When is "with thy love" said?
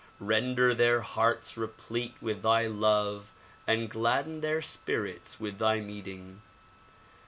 2.21-3.35